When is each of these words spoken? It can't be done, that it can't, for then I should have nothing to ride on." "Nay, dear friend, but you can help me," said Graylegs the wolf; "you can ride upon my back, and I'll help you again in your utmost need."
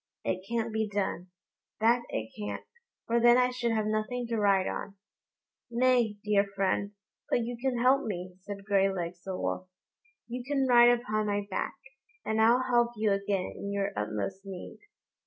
It 0.25 0.43
can't 0.49 0.73
be 0.73 0.89
done, 0.89 1.27
that 1.79 2.01
it 2.09 2.31
can't, 2.35 2.63
for 3.05 3.19
then 3.19 3.37
I 3.37 3.51
should 3.51 3.71
have 3.71 3.85
nothing 3.85 4.25
to 4.29 4.37
ride 4.39 4.65
on." 4.65 4.95
"Nay, 5.69 6.17
dear 6.23 6.43
friend, 6.55 6.93
but 7.29 7.41
you 7.41 7.55
can 7.55 7.77
help 7.77 8.03
me," 8.05 8.33
said 8.41 8.65
Graylegs 8.67 9.21
the 9.21 9.37
wolf; 9.37 9.67
"you 10.27 10.43
can 10.43 10.65
ride 10.67 10.89
upon 10.89 11.27
my 11.27 11.45
back, 11.51 11.75
and 12.25 12.41
I'll 12.41 12.63
help 12.63 12.93
you 12.95 13.11
again 13.11 13.53
in 13.55 13.71
your 13.71 13.91
utmost 13.95 14.43
need." 14.43 14.79